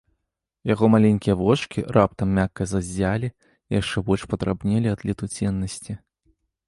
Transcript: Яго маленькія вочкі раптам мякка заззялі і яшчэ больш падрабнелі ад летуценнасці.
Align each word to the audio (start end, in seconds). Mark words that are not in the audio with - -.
Яго 0.69 0.85
маленькія 0.93 1.35
вочкі 1.41 1.83
раптам 1.97 2.33
мякка 2.39 2.67
заззялі 2.71 3.27
і 3.31 3.77
яшчэ 3.81 3.97
больш 4.09 4.21
падрабнелі 4.33 4.87
ад 4.97 5.05
летуценнасці. 5.11 5.93